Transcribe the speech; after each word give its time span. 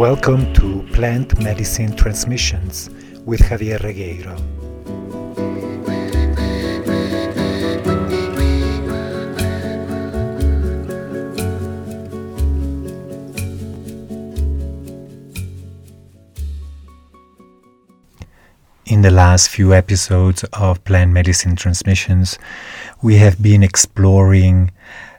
Welcome 0.00 0.50
to 0.54 0.82
Plant 0.94 1.38
Medicine 1.42 1.94
Transmissions 1.94 2.88
with 3.26 3.40
Javier 3.40 3.78
Regueiro. 3.80 4.34
In 18.86 19.02
the 19.02 19.10
last 19.10 19.50
few 19.50 19.74
episodes 19.74 20.44
of 20.54 20.82
Plant 20.84 21.12
Medicine 21.12 21.56
Transmissions, 21.56 22.38
we 23.02 23.16
have 23.16 23.42
been 23.42 23.62
exploring 23.62 24.70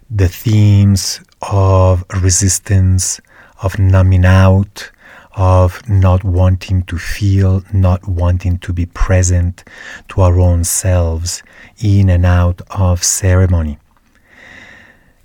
the 0.09 0.27
themes 0.27 1.21
of 1.43 2.03
resistance, 2.19 3.21
of 3.61 3.79
numbing 3.79 4.25
out, 4.25 4.91
of 5.33 5.87
not 5.87 6.23
wanting 6.23 6.83
to 6.83 6.97
feel, 6.97 7.63
not 7.73 8.07
wanting 8.07 8.57
to 8.59 8.73
be 8.73 8.85
present 8.85 9.63
to 10.09 10.21
our 10.21 10.39
own 10.39 10.63
selves 10.63 11.41
in 11.79 12.09
and 12.09 12.25
out 12.25 12.61
of 12.71 13.03
ceremony. 13.03 13.77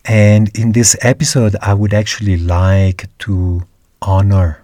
And 0.04 0.56
in 0.56 0.72
this 0.72 0.96
episode, 1.02 1.56
I 1.60 1.74
would 1.74 1.92
actually 1.92 2.36
like 2.36 3.08
to 3.20 3.66
honor, 4.00 4.62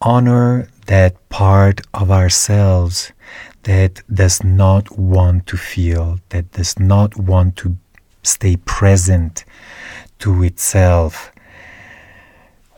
honor 0.00 0.68
that 0.86 1.28
part 1.28 1.82
of 1.92 2.10
ourselves 2.10 3.12
that 3.64 4.02
does 4.12 4.42
not 4.42 4.98
want 4.98 5.46
to 5.48 5.56
feel, 5.56 6.18
that 6.30 6.50
does 6.52 6.78
not 6.78 7.16
want 7.16 7.56
to 7.56 7.76
stay 8.22 8.56
present 8.56 9.44
to 10.20 10.42
itself, 10.42 11.31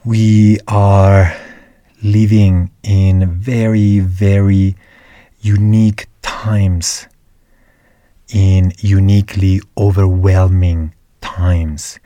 we 0.04 0.58
are 0.68 1.34
living 2.02 2.70
in 2.82 3.40
very, 3.40 4.00
very 4.00 4.76
unique 5.40 6.06
times, 6.20 7.06
in 8.28 8.70
uniquely 8.80 9.62
overwhelming 9.78 10.94
times. 11.22 11.98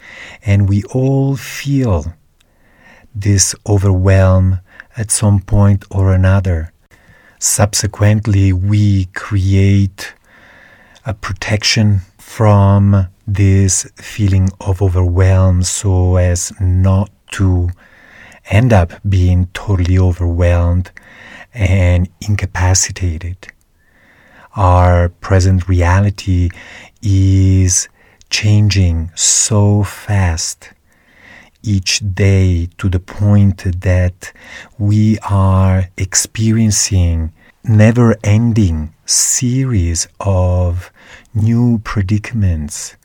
And 0.46 0.68
we 0.68 0.84
all 0.84 1.36
feel 1.36 2.14
this 3.12 3.52
overwhelm 3.68 4.60
at 4.96 5.10
some 5.10 5.40
point 5.40 5.84
or 5.90 6.12
another. 6.12 6.72
Subsequently, 7.40 8.52
we 8.52 9.06
create 9.06 10.14
a 11.04 11.14
protection 11.14 12.02
from 12.16 13.08
this 13.26 13.90
feeling 13.96 14.50
of 14.60 14.82
overwhelm 14.82 15.64
so 15.64 16.16
as 16.16 16.52
not 16.60 17.10
to 17.32 17.70
end 18.50 18.72
up 18.72 18.92
being 19.08 19.48
totally 19.54 19.98
overwhelmed 19.98 20.90
and 21.54 22.08
incapacitated. 22.20 23.48
Our 24.56 25.08
present 25.08 25.68
reality 25.68 26.50
is 27.02 27.88
changing 28.30 29.10
so 29.14 29.82
fast 29.82 30.72
each 31.62 32.02
day 32.14 32.68
to 32.78 32.88
the 32.88 33.00
point 33.00 33.80
that 33.82 34.32
we 34.78 35.18
are 35.28 35.84
experiencing 35.96 37.32
never 37.64 38.16
ending 38.24 38.94
series 39.04 40.08
of 40.20 40.90
new 41.34 41.78
predicaments 41.84 42.96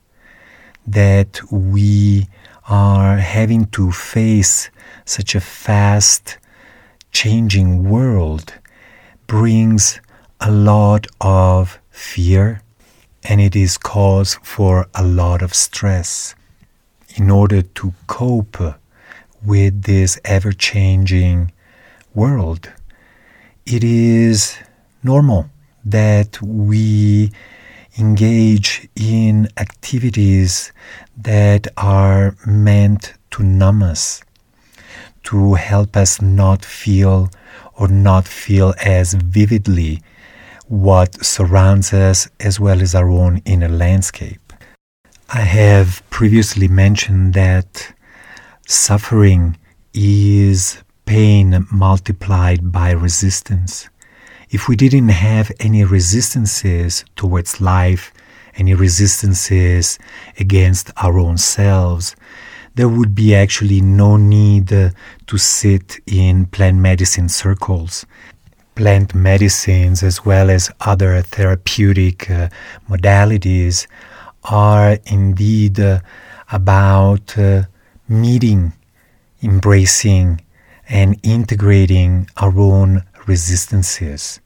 that 0.86 1.40
we 1.52 2.28
are 2.68 3.18
having 3.18 3.66
to 3.68 3.92
face 3.92 4.70
such 5.06 5.36
a 5.36 5.42
fast 5.42 6.38
changing 7.12 7.90
world 7.90 8.54
brings 9.28 10.00
a 10.40 10.52
lot 10.52 11.08
of 11.22 11.80
fear 11.90 12.62
and 13.24 13.40
it 13.40 13.56
is 13.56 13.78
cause 13.78 14.36
for 14.44 14.88
a 14.94 15.04
lot 15.04 15.42
of 15.42 15.54
stress. 15.54 16.36
In 17.16 17.30
order 17.30 17.62
to 17.62 17.94
cope 18.08 18.58
with 19.46 19.84
this 19.84 20.20
ever 20.26 20.52
changing 20.52 21.52
world 22.14 22.70
it 23.66 23.84
is 23.84 24.58
normal 25.04 25.50
that 25.86 26.42
we 26.42 27.32
engage 27.98 28.88
in 28.96 29.48
activities 29.58 30.72
that 31.16 31.68
are 31.78 32.36
meant 32.46 33.14
to 33.32 33.44
numb 33.44 33.84
us, 33.84 34.22
to 35.24 35.54
help 35.54 35.96
us 35.96 36.22
not 36.22 36.66
feel 36.66 37.30
or 37.78 37.88
not 37.88 38.28
feel 38.28 38.74
as 38.84 39.14
vividly 39.14 40.02
what 40.68 41.24
surrounds 41.24 41.94
us 41.94 42.28
as 42.40 42.60
well 42.60 42.82
as 42.82 42.96
our 42.96 43.10
own 43.10 43.42
inner 43.46 43.70
landscape. 43.70 44.54
I 45.30 45.42
have 45.42 46.04
previously 46.10 46.68
mentioned 46.68 47.34
that 47.34 47.94
suffering 48.68 49.58
is 49.94 50.84
pain 51.06 51.68
multiplied 51.72 52.72
by 52.72 52.92
resistance 52.92 53.90
if 54.54 54.68
we 54.68 54.76
didn't 54.76 55.10
have 55.10 55.52
any 55.60 55.84
resistances 55.84 57.04
towards 57.16 57.60
life, 57.60 58.14
any 58.56 58.76
resistances 58.76 59.98
against 60.40 60.92
our 60.98 61.18
own 61.18 61.38
selves, 61.40 62.16
there 62.76 62.88
would 62.88 63.16
be 63.16 63.34
actually 63.34 63.82
no 63.82 64.16
need 64.16 64.68
to 64.68 65.38
sit 65.38 66.00
in 66.06 66.46
plant 66.46 66.78
medicine 66.78 67.30
circles. 67.30 68.06
Plant 68.76 69.16
medicines, 69.16 70.04
as 70.04 70.24
well 70.24 70.52
as 70.52 70.70
other 70.82 71.20
therapeutic 71.24 72.30
uh, 72.30 72.50
modalities, 72.88 73.88
are 74.44 75.00
indeed 75.06 75.80
uh, 75.80 76.00
about 76.52 77.36
uh, 77.40 77.64
meeting, 78.08 78.74
embracing, 79.42 80.42
and 80.88 81.20
integrating 81.24 82.30
our 82.38 82.56
own 82.60 83.04
resistances. 83.26 84.40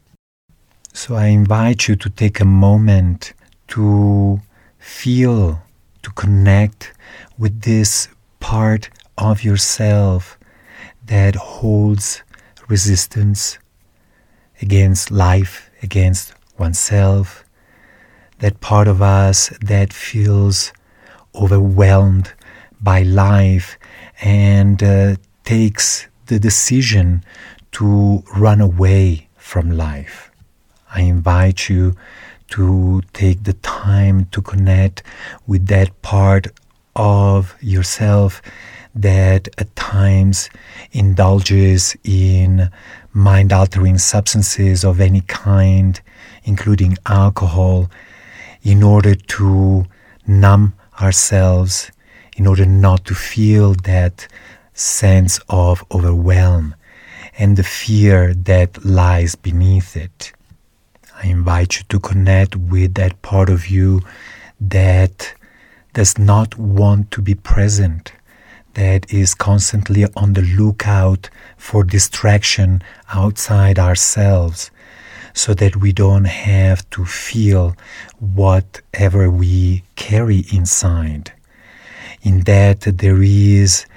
So 0.98 1.14
I 1.14 1.28
invite 1.28 1.88
you 1.88 1.96
to 1.96 2.10
take 2.10 2.40
a 2.40 2.44
moment 2.44 3.34
to 3.68 4.42
feel, 4.80 5.62
to 6.02 6.10
connect 6.14 6.92
with 7.38 7.62
this 7.62 8.08
part 8.40 8.90
of 9.16 9.44
yourself 9.44 10.40
that 11.06 11.36
holds 11.36 12.24
resistance 12.68 13.60
against 14.60 15.12
life, 15.12 15.70
against 15.84 16.34
oneself, 16.58 17.46
that 18.40 18.60
part 18.60 18.88
of 18.88 19.00
us 19.00 19.50
that 19.62 19.94
feels 19.94 20.74
overwhelmed 21.36 22.34
by 22.82 23.04
life 23.04 23.78
and 24.24 24.82
uh, 24.82 25.16
takes 25.46 26.08
the 26.26 26.40
decision 26.40 27.24
to 27.74 28.24
run 28.36 28.60
away 28.60 29.28
from 29.38 29.70
life. 29.70 30.27
I 30.94 31.02
invite 31.02 31.70
you 31.70 31.96
to 32.50 33.02
take 33.14 33.44
the 33.44 33.54
time 33.54 34.26
to 34.32 34.42
connect 34.42 35.04
with 35.46 35.68
that 35.68 36.02
part 36.02 36.48
of 36.96 37.56
yourself 37.62 38.42
that 38.96 39.48
at 39.58 39.76
times 39.76 40.50
indulges 40.92 41.96
in 42.04 42.72
mind 43.14 43.54
altering 43.54 43.98
substances 43.98 44.84
of 44.84 45.00
any 45.00 45.22
kind, 45.22 46.02
including 46.44 46.98
alcohol, 47.06 47.92
in 48.64 48.82
order 48.82 49.14
to 49.14 49.86
numb 50.26 50.74
ourselves, 51.00 51.92
in 52.36 52.48
order 52.48 52.66
not 52.66 53.06
to 53.06 53.14
feel 53.14 53.74
that 53.84 54.28
sense 54.74 55.40
of 55.50 55.84
overwhelm 55.92 56.76
and 57.38 57.58
the 57.58 57.64
fear 57.64 58.34
that 58.34 58.84
lies 58.84 59.36
beneath 59.36 59.96
it. 59.96 60.34
I 61.24 61.28
invite 61.28 61.78
you 61.78 61.84
to 61.90 62.00
connect 62.00 62.56
with 62.56 62.94
that 62.94 63.22
part 63.24 63.50
of 63.50 63.68
you 63.68 64.02
that 64.62 65.34
does 65.94 66.18
not 66.20 66.58
want 66.60 67.10
to 67.12 67.22
be 67.24 67.34
present, 67.34 68.12
that 68.76 69.12
is 69.12 69.34
constantly 69.34 70.06
on 70.16 70.34
the 70.34 70.44
lookout 70.44 71.30
for 71.58 71.84
distraction 71.84 72.84
outside 73.10 73.80
ourselves, 73.80 74.70
so 75.34 75.56
that 75.56 75.78
we 75.78 75.92
don't 75.92 76.26
have 76.26 76.88
to 76.92 77.04
feel 77.04 77.76
whatever 78.20 79.32
we 79.32 79.84
carry 79.96 80.46
inside. 80.52 81.32
In 82.22 82.42
that, 82.42 82.82
there 82.82 83.24
is 83.24 83.88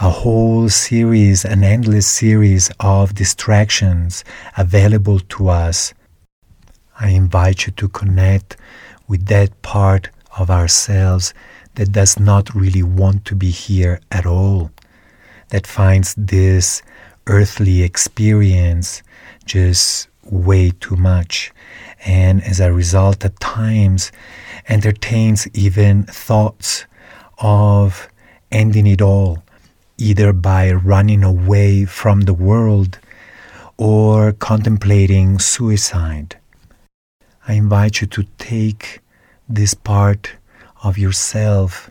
a 0.00 0.10
whole 0.10 0.68
series, 0.68 1.44
an 1.44 1.64
endless 1.64 2.06
series 2.06 2.70
of 2.78 3.14
distractions 3.14 4.24
available 4.56 5.18
to 5.18 5.48
us 5.48 5.94
I 6.98 7.08
invite 7.08 7.66
you 7.66 7.72
to 7.72 7.88
connect 7.88 8.56
with 9.08 9.26
that 9.26 9.62
part 9.62 10.10
of 10.38 10.50
ourselves 10.50 11.34
that 11.74 11.92
does 11.92 12.18
not 12.18 12.54
really 12.54 12.82
want 12.82 13.24
to 13.26 13.34
be 13.34 13.50
here 13.50 14.00
at 14.10 14.26
all, 14.26 14.70
that 15.48 15.66
finds 15.66 16.14
this 16.16 16.82
earthly 17.26 17.82
experience 17.82 19.02
just 19.44 20.08
way 20.24 20.70
too 20.70 20.96
much 20.96 21.52
and 22.04 22.42
as 22.44 22.60
a 22.60 22.72
result 22.72 23.24
at 23.24 23.38
times 23.40 24.12
entertains 24.68 25.46
even 25.54 26.04
thoughts 26.04 26.84
of 27.38 28.08
ending 28.50 28.86
it 28.86 29.02
all 29.02 29.42
either 29.96 30.32
by 30.32 30.72
running 30.72 31.22
away 31.22 31.84
from 31.84 32.22
the 32.22 32.34
world 32.34 32.98
or 33.76 34.32
contemplating 34.32 35.38
suicide. 35.38 36.36
I 37.46 37.54
invite 37.54 38.00
you 38.00 38.06
to 38.08 38.24
take 38.38 39.00
this 39.48 39.74
part 39.74 40.32
of 40.82 40.96
yourself 40.96 41.90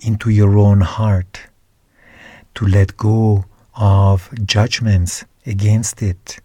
into 0.00 0.30
your 0.30 0.58
own 0.58 0.80
heart, 0.80 1.40
to 2.56 2.66
let 2.66 2.96
go 2.96 3.44
of 3.76 4.28
judgments 4.44 5.24
against 5.46 6.02
it, 6.02 6.40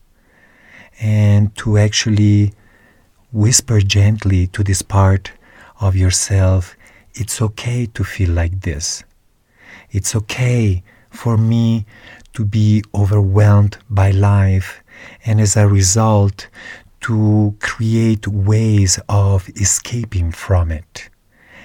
and 1.00 1.56
to 1.58 1.78
actually 1.78 2.54
whisper 3.32 3.82
gently 3.82 4.48
to 4.48 4.64
this 4.64 4.82
part 4.82 5.32
of 5.80 5.96
yourself 5.96 6.76
it's 7.20 7.42
okay 7.42 7.88
to 7.88 8.04
feel 8.04 8.30
like 8.30 8.62
this. 8.62 9.04
It's 9.90 10.16
okay 10.16 10.84
for 11.10 11.38
me 11.38 11.86
to 12.34 12.46
be 12.46 12.84
overwhelmed 12.94 13.78
by 13.90 14.12
life 14.12 14.84
and 15.26 15.42
as 15.42 15.56
a 15.56 15.68
result 15.68 16.48
to 17.08 17.56
create 17.62 18.28
ways 18.28 19.00
of 19.08 19.48
escaping 19.56 20.30
from 20.30 20.70
it 20.70 21.10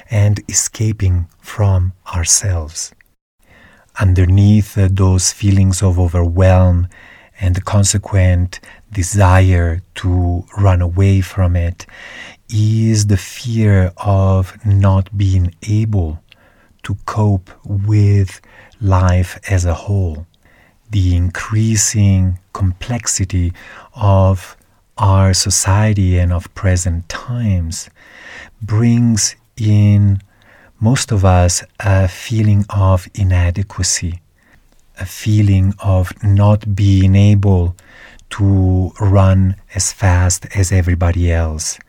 and 0.09 0.41
escaping 0.49 1.27
from 1.41 1.93
ourselves. 2.15 2.95
Underneath 3.99 4.79
uh, 4.79 4.87
those 4.89 5.33
feelings 5.33 5.83
of 5.83 5.99
overwhelm 5.99 6.87
and 7.41 7.57
the 7.57 7.61
consequent 7.61 8.61
desire 8.93 9.83
to 9.97 10.45
run 10.57 10.81
away 10.81 11.21
from 11.21 11.57
it 11.57 11.87
is 12.49 13.09
the 13.09 13.17
fear 13.17 13.93
of 13.97 14.65
not 14.65 15.19
being 15.19 15.53
able 15.69 16.23
to 16.85 16.95
cope 17.05 17.51
with 17.65 18.41
life 18.81 19.41
as 19.51 19.65
a 19.65 19.75
whole. 19.75 20.25
The 20.93 21.17
increasing 21.17 22.39
complexity 22.53 23.53
of 23.93 24.57
our 25.03 25.35
society 25.35 26.17
and 26.17 26.33
of 26.33 26.55
present 26.55 27.09
times 27.09 27.91
brings 28.63 29.35
in 29.57 30.23
most 30.79 31.11
of 31.11 31.25
us 31.25 31.65
a 31.81 32.07
feeling 32.07 32.65
of 32.71 33.09
inadequacy, 33.13 34.21
a 35.01 35.05
feeling 35.05 35.75
of 35.81 36.13
not 36.23 36.77
being 36.77 37.17
able 37.17 37.75
to 38.31 38.93
run 39.01 39.57
as 39.75 39.93
fast 39.93 40.47
as 40.55 40.71
everybody 40.71 41.33
else. 41.33 41.81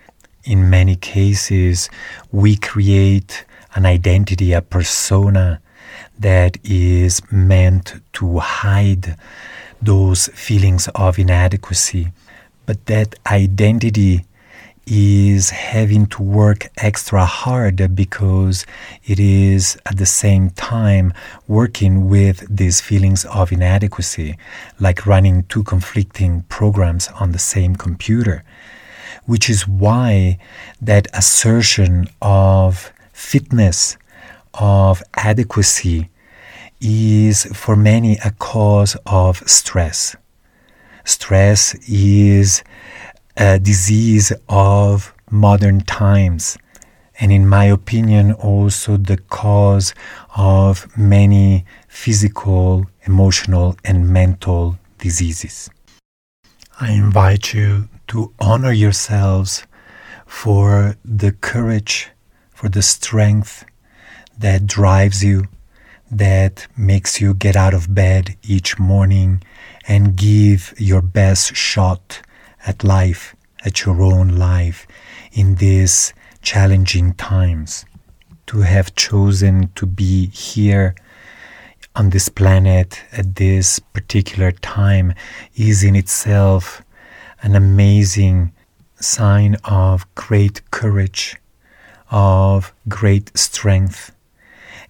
In 0.43 0.71
many 0.71 0.95
cases, 0.95 1.91
we 2.31 2.55
create 2.55 3.45
an 3.75 3.85
identity, 3.85 4.53
a 4.53 4.61
persona 4.61 5.61
that 6.17 6.57
is 6.63 7.21
meant 7.31 7.93
to 8.13 8.39
hide 8.39 9.17
those 9.81 10.29
feelings 10.29 10.87
of 10.95 11.19
inadequacy. 11.19 12.11
But 12.65 12.85
that 12.85 13.15
identity 13.27 14.25
is 14.85 15.49
having 15.49 16.05
to 16.05 16.21
work 16.21 16.69
extra 16.77 17.25
hard 17.25 17.95
because 17.95 18.65
it 19.05 19.19
is 19.19 19.77
at 19.85 19.97
the 19.97 20.05
same 20.05 20.49
time 20.51 21.13
working 21.47 22.09
with 22.09 22.45
these 22.49 22.81
feelings 22.81 23.23
of 23.25 23.51
inadequacy, 23.51 24.37
like 24.79 25.05
running 25.05 25.43
two 25.43 25.63
conflicting 25.63 26.41
programs 26.43 27.07
on 27.19 27.31
the 27.31 27.39
same 27.39 27.75
computer, 27.75 28.43
which 29.25 29.49
is 29.49 29.67
why 29.67 30.37
that 30.81 31.07
assertion 31.13 32.07
of 32.21 32.91
fitness, 33.13 33.97
of 34.53 35.01
adequacy, 35.15 36.09
is 36.81 37.45
for 37.53 37.77
many 37.77 38.17
a 38.25 38.31
cause 38.31 38.97
of 39.05 39.37
stress. 39.49 40.15
Stress 41.05 41.75
is 41.89 42.63
a 43.35 43.59
disease 43.59 44.31
of 44.47 45.13
modern 45.29 45.81
times, 45.81 46.57
and 47.19 47.31
in 47.31 47.47
my 47.47 47.65
opinion, 47.65 48.31
also 48.33 48.97
the 48.97 49.17
cause 49.17 49.93
of 50.35 50.87
many 50.97 51.65
physical, 51.87 52.85
emotional, 53.03 53.75
and 53.83 54.09
mental 54.09 54.77
diseases. 54.97 55.69
I 56.79 56.91
invite 56.91 57.53
you 57.53 57.89
to 58.07 58.33
honor 58.39 58.71
yourselves 58.71 59.65
for 60.25 60.95
the 61.03 61.31
courage, 61.31 62.09
for 62.51 62.69
the 62.69 62.81
strength 62.81 63.65
that 64.37 64.65
drives 64.65 65.23
you, 65.23 65.47
that 66.09 66.67
makes 66.77 67.19
you 67.19 67.33
get 67.33 67.55
out 67.55 67.73
of 67.73 67.93
bed 67.93 68.37
each 68.43 68.79
morning 68.79 69.43
and 69.87 70.15
give 70.15 70.73
your 70.77 71.01
best 71.01 71.55
shot 71.55 72.21
at 72.65 72.83
life, 72.83 73.35
at 73.65 73.85
your 73.85 74.01
own 74.01 74.29
life 74.29 74.87
in 75.31 75.55
these 75.55 76.13
challenging 76.41 77.13
times. 77.13 77.85
To 78.47 78.61
have 78.61 78.95
chosen 78.95 79.71
to 79.75 79.85
be 79.85 80.27
here 80.27 80.95
on 81.95 82.09
this 82.09 82.29
planet 82.29 83.01
at 83.11 83.35
this 83.35 83.79
particular 83.79 84.51
time 84.51 85.13
is 85.55 85.83
in 85.83 85.95
itself 85.95 86.81
an 87.41 87.55
amazing 87.55 88.51
sign 88.99 89.55
of 89.65 90.05
great 90.15 90.69
courage, 90.71 91.35
of 92.09 92.73
great 92.87 93.37
strength. 93.37 94.11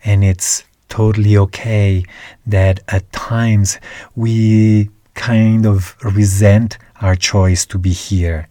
And 0.04 0.24
it's 0.24 0.64
totally 0.94 1.36
okay 1.36 2.06
that 2.46 2.80
at 2.88 3.12
times 3.12 3.80
we 4.16 4.92
kind 5.16 5.66
of 5.66 5.98
resent 6.04 6.78
our 7.02 7.16
choice 7.16 7.66
to 7.66 7.80
be 7.80 7.90
here. 7.90 8.48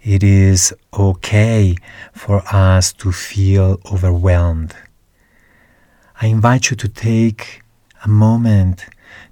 It 0.00 0.22
is 0.24 0.72
okay 0.98 1.76
for 2.14 2.42
us 2.50 2.94
to 2.94 3.12
feel 3.12 3.78
overwhelmed. 3.92 4.74
I 6.22 6.28
invite 6.28 6.70
you 6.70 6.76
to 6.78 6.88
take 6.88 7.60
a 8.02 8.08
moment 8.08 8.86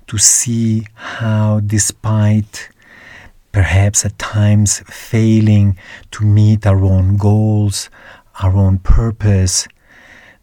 to 0.08 0.18
see 0.18 0.86
how, 0.92 1.60
despite 1.60 2.68
perhaps 3.50 4.04
at 4.04 4.18
times 4.18 4.80
failing 4.80 5.78
to 6.10 6.26
meet 6.26 6.66
our 6.66 6.84
own 6.84 7.16
goals, 7.16 7.88
our 8.42 8.54
own 8.54 8.76
purpose, 8.80 9.66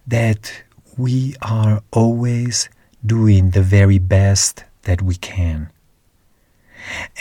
that 0.08 0.64
we 0.98 1.36
are 1.42 1.82
always 1.92 2.70
doing 3.06 3.52
the 3.52 3.62
very 3.62 4.00
best 4.00 4.64
that 4.84 5.02
we 5.02 5.16
can 5.16 5.72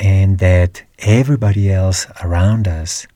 and 0.01 0.39
that 0.39 0.83
everybody 0.99 1.71
else 1.71 2.07
around 2.23 2.67
us 2.67 3.07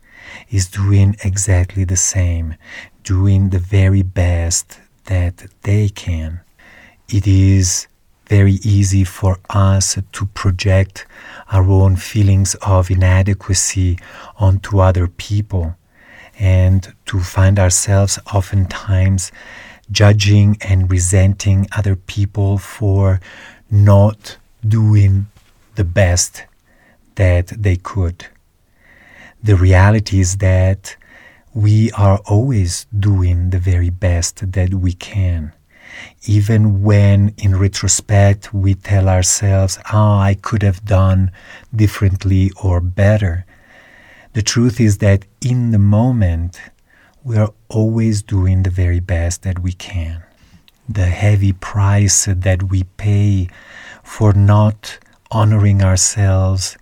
is 0.51 0.69
doing 0.69 1.17
exactly 1.25 1.85
the 1.85 1.97
same, 1.97 2.55
doing 3.03 3.51
the 3.51 3.59
very 3.59 4.03
best 4.03 4.81
that 5.05 5.47
they 5.63 5.89
can. 5.89 6.41
It 7.09 7.27
is 7.27 7.87
very 8.29 8.55
easy 8.63 9.05
for 9.05 9.39
us 9.51 9.99
to 10.13 10.27
project 10.27 11.07
our 11.53 11.69
own 11.71 11.97
feelings 11.97 12.55
of 12.57 12.91
inadequacy 12.91 13.99
onto 14.39 14.81
other 14.81 15.07
people 15.07 15.77
and 16.39 16.93
to 17.07 17.21
find 17.21 17.59
ourselves 17.59 18.19
oftentimes 18.35 19.31
judging 19.91 20.57
and 20.61 20.91
resenting 20.91 21.67
other 21.77 21.97
people 21.97 22.59
for 22.59 23.21
not 23.71 24.37
doing 24.67 25.27
the 25.77 25.85
best 25.85 26.45
that 27.15 27.49
they 27.49 27.77
could. 27.77 28.27
The 29.43 29.57
reality 29.57 30.21
is 30.21 30.39
that 30.39 30.97
we 31.55 31.91
are 31.93 32.19
always 32.27 32.87
doing 32.99 33.51
the 33.51 33.59
very 33.59 33.91
best 33.91 34.53
that 34.53 34.75
we 34.75 34.93
can. 34.93 35.53
Even 36.27 36.83
when 36.83 37.33
in 37.39 37.57
retrospect 37.57 38.53
we 38.53 38.75
tell 38.75 39.09
ourselves, 39.09 39.79
oh, 39.93 40.19
I 40.19 40.37
could 40.41 40.63
have 40.63 40.85
done 40.85 41.31
differently 41.75 42.51
or 42.63 42.81
better. 42.81 43.47
The 44.35 44.43
truth 44.43 44.81
is 44.81 44.99
that 44.99 45.25
in 45.41 45.71
the 45.71 45.79
moment, 45.79 46.61
we 47.25 47.39
are 47.39 47.55
always 47.69 48.23
doing 48.23 48.63
the 48.63 48.71
very 48.71 49.01
best 49.01 49.43
that 49.43 49.59
we 49.61 49.73
can. 49.73 50.23
The 50.89 51.07
heavy 51.07 51.53
price 51.53 52.27
that 52.27 52.65
we 52.65 52.85
pay 52.97 53.49
for 54.03 54.33
not 54.33 54.99
honoring 55.31 55.83
ourselves 55.83 56.79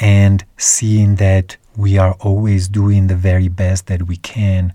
and 0.00 0.44
seeing 0.56 1.16
that 1.16 1.56
we 1.76 1.98
are 1.98 2.16
always 2.20 2.68
doing 2.68 3.06
the 3.06 3.16
very 3.16 3.48
best 3.48 3.86
that 3.86 4.06
we 4.06 4.16
can 4.16 4.72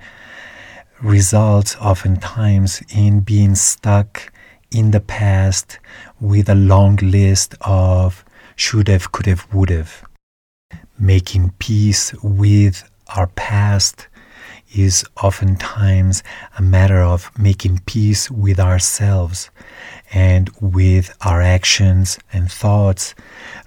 results 1.02 1.76
oftentimes 1.78 2.82
in 2.90 3.20
being 3.20 3.56
stuck 3.56 4.32
in 4.72 4.92
the 4.92 5.00
past 5.00 5.80
with 6.20 6.50
a 6.50 6.56
long 6.56 6.96
list 6.98 7.56
of 7.62 8.26
should 8.56 8.88
have, 8.88 9.12
could 9.12 9.28
have, 9.28 9.48
would 9.54 9.70
have. 9.70 10.04
Making 11.00 11.54
peace 11.60 12.14
with 12.24 12.90
our 13.16 13.28
past 13.28 14.07
is 14.76 15.06
oftentimes 15.22 16.24
a 16.58 16.62
matter 16.62 17.02
of 17.02 17.32
making 17.38 17.80
peace 17.86 18.30
with 18.30 18.60
ourselves 18.60 19.50
and 20.14 20.50
with 20.60 21.16
our 21.22 21.42
actions 21.42 22.20
and 22.34 22.52
thoughts 22.52 23.16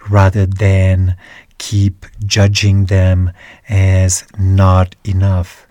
rather 0.08 0.46
than 0.46 1.16
keep 1.58 2.06
judging 2.24 2.86
them 2.86 3.32
as 3.68 4.24
not 4.38 4.96
enough. 5.04 5.66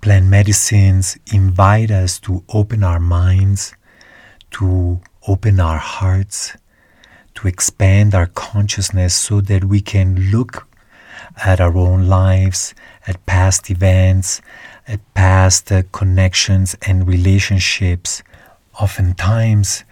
Plant 0.00 0.26
medicines 0.26 1.18
invite 1.32 1.90
us 1.90 2.18
to 2.20 2.42
open 2.48 2.82
our 2.82 3.00
minds, 3.00 3.74
to 4.52 5.00
open 5.26 5.60
our 5.60 5.78
hearts, 5.78 6.56
to 7.34 7.48
expand 7.48 8.14
our 8.14 8.26
consciousness 8.26 9.14
so 9.14 9.40
that 9.42 9.64
we 9.64 9.80
can 9.80 10.30
look 10.30 10.66
at 11.44 11.60
our 11.60 11.76
own 11.76 12.06
lives, 12.06 12.74
at 13.06 13.24
past 13.26 13.70
events, 13.70 14.40
past 15.14 15.70
connections 15.92 16.76
and 16.86 17.06
relationships. 17.06 18.22
Oftentimes, 18.80 19.84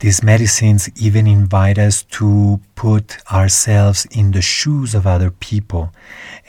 these 0.00 0.22
medicines 0.22 0.90
even 0.96 1.26
invite 1.26 1.78
us 1.78 2.02
to 2.02 2.60
put 2.74 3.18
ourselves 3.32 4.06
in 4.10 4.32
the 4.32 4.42
shoes 4.42 4.94
of 4.94 5.06
other 5.06 5.30
people 5.30 5.92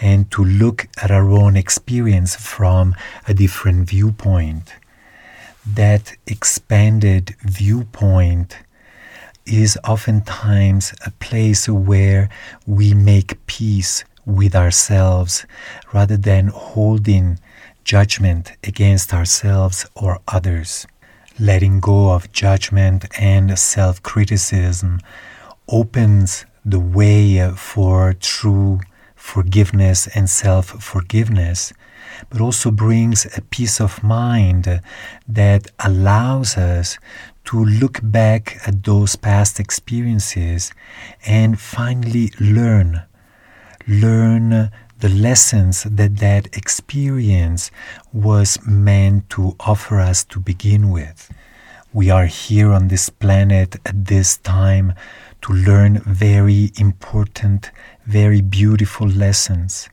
and 0.01 0.29
to 0.31 0.43
look 0.43 0.87
at 1.01 1.09
our 1.09 1.29
own 1.29 1.55
experience 1.55 2.35
from 2.35 2.95
a 3.27 3.33
different 3.33 3.87
viewpoint. 3.87 4.73
That 5.65 6.17
expanded 6.27 7.35
viewpoint 7.43 8.57
is 9.45 9.77
oftentimes 9.87 10.93
a 11.05 11.11
place 11.11 11.69
where 11.69 12.29
we 12.65 12.93
make 12.93 13.45
peace 13.45 14.03
with 14.25 14.55
ourselves 14.55 15.45
rather 15.93 16.17
than 16.17 16.47
holding 16.47 17.39
judgment 17.85 18.51
against 18.63 19.13
ourselves 19.13 19.85
or 19.95 20.19
others. 20.27 20.85
Letting 21.39 21.79
go 21.79 22.11
of 22.11 22.31
judgment 22.31 23.05
and 23.19 23.57
self 23.57 24.01
criticism 24.03 24.99
opens 25.67 26.45
the 26.65 26.79
way 26.79 27.49
for 27.55 28.13
true 28.13 28.81
forgiveness 29.15 30.07
and 30.15 30.29
self 30.29 30.67
forgiveness, 30.83 31.73
but 32.29 32.41
also 32.41 32.71
brings 32.71 33.25
a 33.37 33.41
peace 33.41 33.79
of 33.79 34.03
mind 34.03 34.81
that 35.27 35.67
allows 35.79 36.57
us 36.57 36.97
to 37.45 37.63
look 37.63 37.99
back 38.01 38.57
at 38.65 38.83
those 38.83 39.15
past 39.15 39.59
experiences 39.59 40.71
and 41.25 41.59
finally 41.59 42.31
learn. 42.39 43.03
Learn 43.87 44.71
the 44.99 45.09
lessons 45.09 45.83
that 45.83 46.17
that 46.17 46.55
experience 46.55 47.69
was 48.13 48.57
meant 48.65 49.29
to 49.31 49.55
offer 49.59 49.99
us 49.99 50.23
to 50.25 50.39
begin 50.39 50.89
with. 50.89 51.31
We 51.93 52.09
are 52.09 52.25
here 52.25 52.71
on 52.71 52.87
this 52.87 53.09
planet 53.09 53.75
at 53.85 54.05
this 54.05 54.37
time 54.37 54.93
to 55.41 55.53
learn 55.53 55.99
very 55.99 56.71
important, 56.77 57.71
very 58.05 58.41
beautiful 58.41 59.07
lessons. 59.07 59.89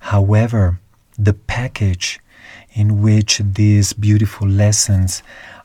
However, 0.00 0.78
the 1.18 1.34
package 1.34 2.20
in 2.72 3.02
which 3.02 3.38
these 3.38 3.92
beautiful 3.92 4.48
lessons 4.48 5.22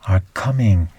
are 0.07 0.23
coming 0.33 0.89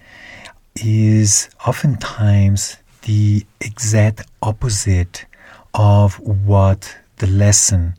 is 0.77 1.49
oftentimes 1.67 2.77
the 3.03 3.45
exact 3.61 4.27
opposite 4.43 5.27
of 5.75 6.19
what 6.21 6.97
the 7.23 7.29
lesson 7.29 7.95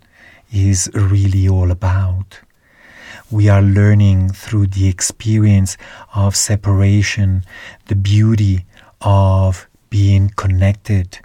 is 0.51 0.92
really 0.94 1.48
all 1.48 1.72
about. 1.72 2.42
We 3.32 3.48
are 3.48 3.62
learning 3.62 4.34
through 4.34 4.68
the 4.68 4.89
experience 4.89 5.77
of 6.13 6.36
separation 6.36 7.46
the 7.86 7.96
beauty 7.96 8.65
of 9.00 9.65
being 9.89 10.27
connected. 10.36 11.20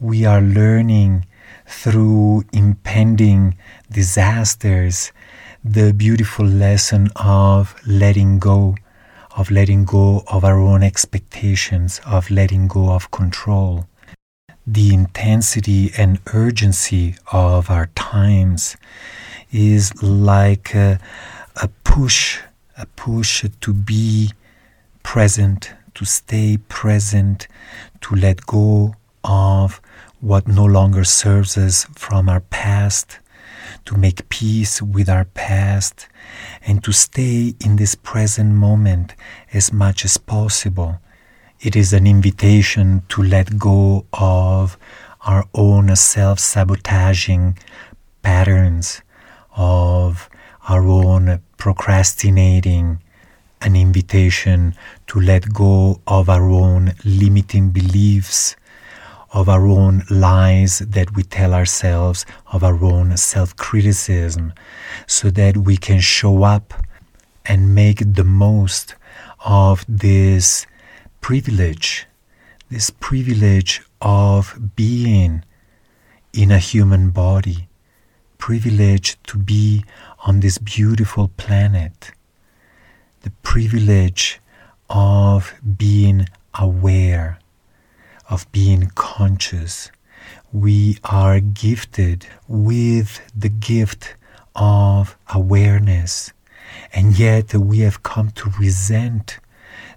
We 0.00 0.24
are 0.24 0.40
learning 0.40 1.26
through 1.64 2.42
impending 2.52 3.56
disasters 3.88 5.12
the 5.62 5.92
beautiful 5.92 6.44
lesson 6.44 7.08
of 7.14 7.76
letting 7.86 8.40
go 8.40 8.74
of 9.36 9.52
letting 9.52 9.84
go 9.84 10.24
of 10.26 10.44
our 10.44 10.58
own 10.58 10.82
expectations, 10.82 12.00
of 12.04 12.30
letting 12.30 12.66
go 12.66 12.90
of 12.90 13.12
control. 13.12 13.86
The 14.66 14.94
intensity 14.94 15.90
and 15.98 16.20
urgency 16.32 17.16
of 17.32 17.68
our 17.68 17.86
times 17.96 18.76
is 19.50 20.00
like 20.00 20.72
a, 20.72 21.00
a 21.60 21.68
push, 21.82 22.38
a 22.78 22.86
push 22.86 23.44
to 23.60 23.72
be 23.72 24.30
present, 25.02 25.72
to 25.94 26.04
stay 26.04 26.58
present, 26.68 27.48
to 28.02 28.14
let 28.14 28.46
go 28.46 28.94
of 29.24 29.80
what 30.20 30.46
no 30.46 30.64
longer 30.64 31.02
serves 31.02 31.58
us 31.58 31.84
from 31.96 32.28
our 32.28 32.40
past, 32.40 33.18
to 33.84 33.96
make 33.96 34.28
peace 34.28 34.80
with 34.80 35.08
our 35.08 35.24
past, 35.24 36.06
and 36.64 36.84
to 36.84 36.92
stay 36.92 37.56
in 37.64 37.74
this 37.76 37.96
present 37.96 38.52
moment 38.52 39.16
as 39.52 39.72
much 39.72 40.04
as 40.04 40.18
possible. 40.18 41.00
It 41.62 41.76
is 41.76 41.92
an 41.92 42.08
invitation 42.08 43.04
to 43.10 43.22
let 43.22 43.56
go 43.56 44.04
of 44.12 44.76
our 45.24 45.46
own 45.54 45.94
self 45.94 46.40
sabotaging 46.40 47.56
patterns, 48.20 49.00
of 49.54 50.28
our 50.68 50.84
own 50.84 51.40
procrastinating, 51.58 53.00
an 53.60 53.76
invitation 53.76 54.74
to 55.06 55.20
let 55.20 55.52
go 55.52 56.00
of 56.08 56.28
our 56.28 56.50
own 56.50 56.94
limiting 57.04 57.70
beliefs 57.70 58.56
of 59.32 59.48
our 59.48 59.66
own 59.68 60.02
lies 60.10 60.80
that 60.80 61.14
we 61.14 61.22
tell 61.22 61.54
ourselves, 61.54 62.26
of 62.52 62.64
our 62.64 62.84
own 62.84 63.16
self 63.16 63.54
criticism, 63.54 64.52
so 65.06 65.30
that 65.30 65.56
we 65.58 65.76
can 65.76 66.00
show 66.00 66.42
up 66.42 66.74
and 67.46 67.72
make 67.72 68.02
the 68.14 68.24
most 68.24 68.96
of 69.44 69.84
this 69.88 70.66
privilege, 71.22 72.06
this 72.68 72.90
privilege 72.90 73.80
of 74.02 74.76
being 74.76 75.42
in 76.34 76.50
a 76.50 76.58
human 76.58 77.08
body, 77.10 77.68
privilege 78.36 79.16
to 79.22 79.38
be 79.38 79.82
on 80.26 80.40
this 80.40 80.58
beautiful 80.58 81.28
planet, 81.36 82.10
the 83.22 83.30
privilege 83.42 84.40
of 84.90 85.54
being 85.78 86.26
aware 86.54 87.38
of 88.28 88.50
being 88.50 88.90
conscious. 88.94 89.90
We 90.52 90.98
are 91.04 91.38
gifted 91.38 92.26
with 92.48 93.20
the 93.36 93.48
gift 93.48 94.16
of 94.54 95.16
awareness, 95.34 96.32
and 96.92 97.18
yet 97.18 97.54
we 97.54 97.80
have 97.80 98.02
come 98.02 98.30
to 98.32 98.50
resent 98.58 99.38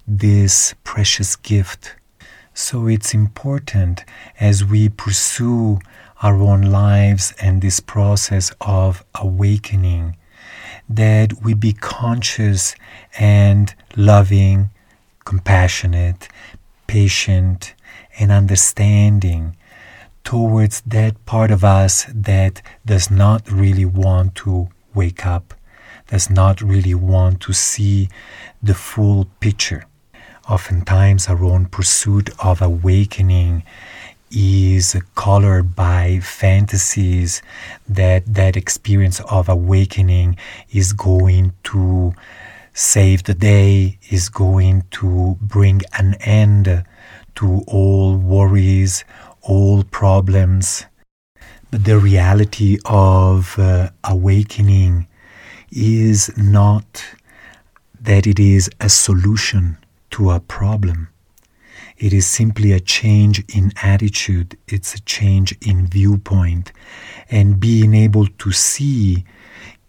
this 0.07 0.75
precious 0.83 1.35
gift. 1.35 1.95
So 2.53 2.88
it's 2.88 3.13
important 3.13 4.05
as 4.39 4.63
we 4.63 4.89
pursue 4.89 5.79
our 6.21 6.41
own 6.41 6.62
lives 6.62 7.33
and 7.41 7.62
this 7.62 7.79
process 7.79 8.53
of 8.62 9.03
awakening 9.15 10.15
that 10.88 11.33
we 11.43 11.53
be 11.53 11.74
conscious 11.74 12.75
and 13.17 13.74
loving, 13.95 14.69
compassionate, 15.25 16.29
patient, 16.88 17.74
and 18.19 18.31
understanding 18.31 19.57
towards 20.24 20.81
that 20.81 21.25
part 21.25 21.51
of 21.51 21.63
us 21.63 22.05
that 22.13 22.62
does 22.85 23.12
not 23.12 23.50
really 23.51 23.85
want 23.85 24.35
to 24.35 24.69
wake 24.93 25.25
up, 25.25 25.53
does 26.07 26.29
not 26.29 26.62
really 26.62 26.95
want 26.95 27.41
to 27.41 27.53
see 27.53 28.09
the 28.62 28.74
full 28.74 29.25
picture. 29.39 29.85
Oftentimes, 30.47 31.27
our 31.27 31.43
own 31.43 31.65
pursuit 31.65 32.29
of 32.37 32.61
awakening 32.61 33.63
is 34.29 34.95
colored 35.15 35.75
by 35.75 36.19
fantasies 36.21 37.41
that 37.89 38.31
that 38.31 38.55
experience 38.55 39.19
of 39.21 39.49
awakening 39.49 40.37
is 40.71 40.93
going 40.93 41.51
to 41.63 42.13
save 42.75 43.23
the 43.23 43.33
day, 43.33 43.97
is 44.11 44.29
going 44.29 44.83
to 44.91 45.35
bring 45.41 45.81
an 45.97 46.13
end 46.21 46.85
to 47.33 47.63
all 47.65 48.15
worries, 48.15 49.03
all 49.41 49.83
problems. 49.83 50.85
But 51.71 51.85
the 51.85 51.97
reality 51.97 52.77
of 52.85 53.57
uh, 53.57 53.89
awakening 54.03 55.07
is 55.71 56.31
not 56.37 57.03
that 57.99 58.27
it 58.27 58.39
is 58.39 58.69
a 58.79 58.89
solution 58.89 59.79
to 60.15 60.31
a 60.31 60.39
problem. 60.39 61.10
It 61.98 62.13
is 62.13 62.25
simply 62.25 62.72
a 62.72 62.79
change 62.79 63.43
in 63.53 63.74
attitude, 63.84 64.57
it's 64.65 64.93
a 64.93 65.01
change 65.01 65.53
in 65.62 65.88
viewpoint, 65.88 66.72
and 67.29 67.60
being 67.60 67.93
able 67.93 68.27
to 68.27 68.51
see 68.53 69.25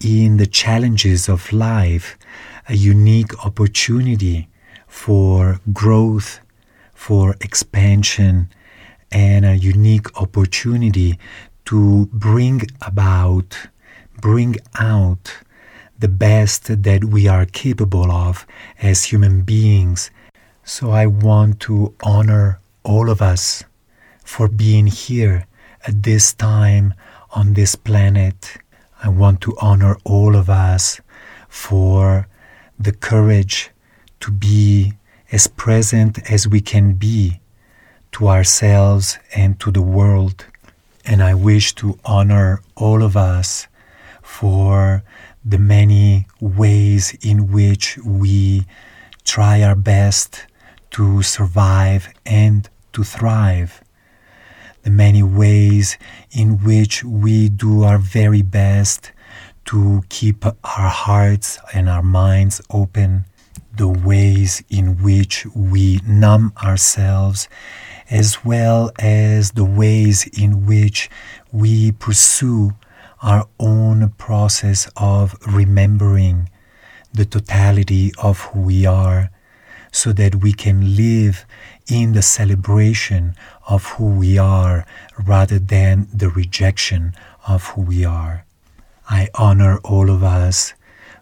in 0.01 0.35
the 0.35 0.45
challenges 0.45 1.29
of 1.29 1.53
life 1.53 2.17
a 2.67 2.75
unique 2.75 3.45
opportunity 3.45 4.49
for 4.85 5.61
growth, 5.71 6.41
for 6.93 7.37
expansion, 7.39 8.49
and 9.09 9.45
a 9.45 9.55
unique 9.55 10.09
opportunity 10.19 11.17
to 11.63 12.09
bring 12.11 12.63
about, 12.81 13.69
bring 14.19 14.57
out 14.77 15.37
the 15.99 16.07
best 16.07 16.83
that 16.83 17.03
we 17.05 17.27
are 17.27 17.45
capable 17.45 18.11
of 18.11 18.45
as 18.81 19.05
human 19.05 19.41
beings. 19.41 20.11
So 20.63 20.91
I 20.91 21.05
want 21.07 21.59
to 21.61 21.93
honor 22.03 22.59
all 22.83 23.09
of 23.09 23.21
us 23.21 23.63
for 24.23 24.47
being 24.47 24.87
here 24.87 25.47
at 25.87 26.03
this 26.03 26.33
time 26.33 26.93
on 27.31 27.53
this 27.53 27.75
planet. 27.75 28.57
I 29.03 29.09
want 29.09 29.41
to 29.41 29.55
honor 29.61 29.97
all 30.03 30.35
of 30.35 30.49
us 30.49 30.99
for 31.47 32.27
the 32.79 32.91
courage 32.91 33.71
to 34.19 34.31
be 34.31 34.93
as 35.31 35.47
present 35.47 36.31
as 36.31 36.47
we 36.47 36.61
can 36.61 36.93
be 36.93 37.39
to 38.13 38.27
ourselves 38.27 39.17
and 39.35 39.59
to 39.59 39.71
the 39.71 39.81
world. 39.81 40.45
And 41.05 41.23
I 41.23 41.33
wish 41.33 41.73
to 41.75 41.99
honor 42.05 42.61
all 42.75 43.03
of 43.03 43.15
us 43.15 43.67
for 44.21 45.03
the 45.47 45.57
many 45.57 46.27
ways 46.41 47.17
in 47.21 47.53
which 47.53 47.97
we 47.99 48.65
try 49.23 49.63
our 49.63 49.75
best 49.75 50.45
to 50.91 51.21
survive 51.23 52.09
and 52.25 52.69
to 52.91 53.01
thrive. 53.01 53.81
The 54.83 54.89
many 54.89 55.23
ways 55.23 55.97
in 56.31 56.63
which 56.63 57.05
we 57.05 57.47
do 57.47 57.83
our 57.83 57.97
very 57.97 58.41
best 58.41 59.13
to 59.65 60.03
keep 60.09 60.45
our 60.45 60.89
hearts 60.89 61.57
and 61.73 61.87
our 61.87 62.03
minds 62.03 62.61
open, 62.69 63.23
the 63.73 63.87
ways 63.87 64.61
in 64.69 65.01
which 65.01 65.45
we 65.55 66.01
numb 66.05 66.51
ourselves, 66.61 67.47
as 68.09 68.43
well 68.43 68.91
as 68.99 69.51
the 69.51 69.65
ways 69.65 70.27
in 70.37 70.65
which 70.65 71.09
we 71.53 71.93
pursue 71.93 72.73
our 73.21 73.47
own 73.59 74.09
process 74.17 74.89
of 74.95 75.35
remembering 75.47 76.49
the 77.13 77.25
totality 77.25 78.11
of 78.21 78.39
who 78.39 78.61
we 78.61 78.85
are 78.85 79.31
so 79.91 80.11
that 80.13 80.35
we 80.35 80.53
can 80.53 80.95
live 80.95 81.45
in 81.87 82.13
the 82.13 82.21
celebration 82.21 83.35
of 83.67 83.85
who 83.85 84.05
we 84.05 84.37
are 84.37 84.85
rather 85.25 85.57
than 85.57 86.07
the 86.13 86.29
rejection 86.29 87.13
of 87.47 87.63
who 87.69 87.81
we 87.81 88.05
are. 88.05 88.45
I 89.09 89.29
honor 89.35 89.79
all 89.79 90.09
of 90.09 90.23
us 90.23 90.73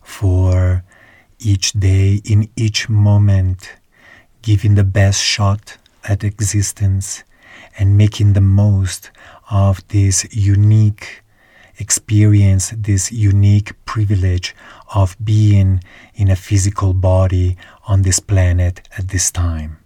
for 0.01 0.83
each 1.39 1.73
day, 1.73 2.21
in 2.25 2.49
each 2.55 2.89
moment, 2.89 3.73
giving 4.41 4.75
the 4.75 4.83
best 4.83 5.21
shot 5.21 5.77
at 6.03 6.23
existence 6.23 7.23
and 7.77 7.97
making 7.97 8.33
the 8.33 8.41
most 8.41 9.11
of 9.49 9.87
this 9.89 10.25
unique 10.35 11.21
experience, 11.77 12.73
this 12.75 13.11
unique 13.11 13.73
privilege 13.85 14.55
of 14.93 15.15
being 15.23 15.83
in 16.13 16.29
a 16.29 16.35
physical 16.35 16.93
body 16.93 17.57
on 17.87 18.01
this 18.01 18.19
planet 18.19 18.87
at 18.97 19.09
this 19.09 19.31
time. 19.31 19.77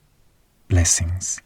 Blessings. 0.67 1.41